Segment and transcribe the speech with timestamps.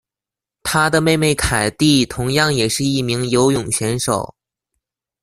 [0.63, 4.33] 她的妹妹凯蒂同样也是一名游泳选手。